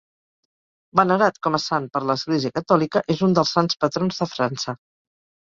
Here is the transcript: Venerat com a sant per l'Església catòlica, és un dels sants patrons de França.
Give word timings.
Venerat 0.99 1.37
com 1.47 1.57
a 1.57 1.59
sant 1.63 1.85
per 1.97 2.01
l'Església 2.13 2.53
catòlica, 2.57 3.03
és 3.17 3.23
un 3.29 3.37
dels 3.41 3.53
sants 3.59 3.79
patrons 3.87 4.25
de 4.25 4.31
França. 4.35 4.77